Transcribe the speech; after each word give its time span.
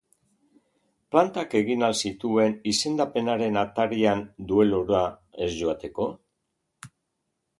Plantak 1.15 1.51
egin 1.59 1.83
al 1.87 1.93
zituen 2.09 2.55
izendapenaren 2.71 3.61
atarian 3.65 4.25
duelura 4.53 5.03
ez 5.49 5.53
joateko? 5.59 6.11